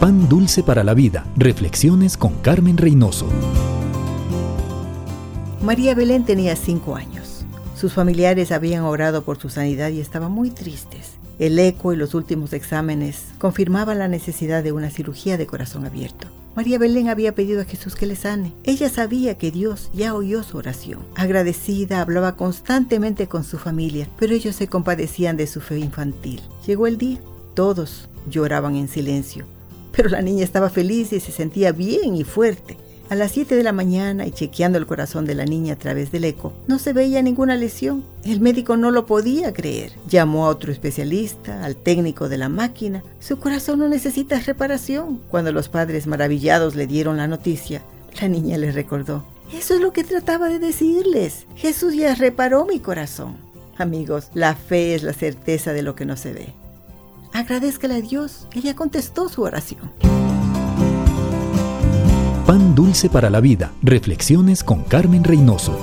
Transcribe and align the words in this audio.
Pan 0.00 0.30
dulce 0.30 0.62
para 0.62 0.82
la 0.82 0.94
vida. 0.94 1.26
Reflexiones 1.36 2.16
con 2.16 2.32
Carmen 2.36 2.78
Reynoso. 2.78 3.26
María 5.62 5.94
Belén 5.94 6.24
tenía 6.24 6.56
cinco 6.56 6.96
años. 6.96 7.44
Sus 7.76 7.92
familiares 7.92 8.50
habían 8.50 8.84
orado 8.84 9.20
por 9.24 9.38
su 9.38 9.50
sanidad 9.50 9.90
y 9.90 10.00
estaban 10.00 10.32
muy 10.32 10.48
tristes. 10.48 11.16
El 11.38 11.58
eco 11.58 11.92
y 11.92 11.96
los 11.96 12.14
últimos 12.14 12.54
exámenes 12.54 13.26
confirmaban 13.38 13.98
la 13.98 14.08
necesidad 14.08 14.64
de 14.64 14.72
una 14.72 14.88
cirugía 14.88 15.36
de 15.36 15.46
corazón 15.46 15.84
abierto. 15.84 16.28
María 16.56 16.78
Belén 16.78 17.10
había 17.10 17.34
pedido 17.34 17.60
a 17.60 17.66
Jesús 17.66 17.94
que 17.94 18.06
le 18.06 18.16
sane. 18.16 18.54
Ella 18.64 18.88
sabía 18.88 19.36
que 19.36 19.50
Dios 19.50 19.90
ya 19.92 20.14
oyó 20.14 20.42
su 20.44 20.56
oración. 20.56 21.00
Agradecida, 21.14 22.00
hablaba 22.00 22.36
constantemente 22.36 23.26
con 23.26 23.44
su 23.44 23.58
familia, 23.58 24.08
pero 24.18 24.34
ellos 24.34 24.56
se 24.56 24.66
compadecían 24.66 25.36
de 25.36 25.46
su 25.46 25.60
fe 25.60 25.78
infantil. 25.78 26.40
Llegó 26.66 26.86
el 26.86 26.96
día. 26.96 27.20
Todos 27.52 28.08
lloraban 28.30 28.76
en 28.76 28.88
silencio, 28.88 29.44
pero 29.92 30.08
la 30.08 30.22
niña 30.22 30.44
estaba 30.44 30.70
feliz 30.70 31.12
y 31.12 31.20
se 31.20 31.32
sentía 31.32 31.72
bien 31.72 32.16
y 32.16 32.24
fuerte. 32.24 32.76
A 33.10 33.16
las 33.16 33.32
7 33.32 33.56
de 33.56 33.64
la 33.64 33.72
mañana 33.72 34.24
y 34.24 34.30
chequeando 34.30 34.78
el 34.78 34.86
corazón 34.86 35.24
de 35.24 35.34
la 35.34 35.44
niña 35.44 35.74
a 35.74 35.76
través 35.76 36.12
del 36.12 36.24
eco, 36.24 36.52
no 36.68 36.78
se 36.78 36.92
veía 36.92 37.20
ninguna 37.22 37.56
lesión. 37.56 38.04
El 38.22 38.40
médico 38.40 38.76
no 38.76 38.92
lo 38.92 39.04
podía 39.04 39.52
creer. 39.52 39.90
Llamó 40.08 40.46
a 40.46 40.50
otro 40.50 40.70
especialista, 40.70 41.64
al 41.64 41.74
técnico 41.74 42.28
de 42.28 42.38
la 42.38 42.48
máquina. 42.48 43.02
Su 43.18 43.40
corazón 43.40 43.80
no 43.80 43.88
necesita 43.88 44.38
reparación. 44.38 45.20
Cuando 45.28 45.50
los 45.50 45.68
padres 45.68 46.06
maravillados 46.06 46.76
le 46.76 46.86
dieron 46.86 47.16
la 47.16 47.26
noticia, 47.26 47.82
la 48.20 48.28
niña 48.28 48.58
les 48.58 48.76
recordó. 48.76 49.24
Eso 49.52 49.74
es 49.74 49.80
lo 49.80 49.92
que 49.92 50.04
trataba 50.04 50.48
de 50.48 50.60
decirles. 50.60 51.46
Jesús 51.56 51.96
ya 51.96 52.14
reparó 52.14 52.64
mi 52.64 52.78
corazón. 52.78 53.34
Amigos, 53.76 54.30
la 54.34 54.54
fe 54.54 54.94
es 54.94 55.02
la 55.02 55.14
certeza 55.14 55.72
de 55.72 55.82
lo 55.82 55.96
que 55.96 56.04
no 56.04 56.16
se 56.16 56.32
ve. 56.32 56.54
Agradezcale 57.40 57.94
a 57.94 58.00
Dios, 58.02 58.46
ella 58.52 58.76
contestó 58.76 59.30
su 59.30 59.40
oración. 59.40 59.90
Pan 62.46 62.74
dulce 62.74 63.08
para 63.08 63.30
la 63.30 63.40
vida. 63.40 63.72
Reflexiones 63.82 64.62
con 64.62 64.82
Carmen 64.82 65.24
Reynoso. 65.24 65.74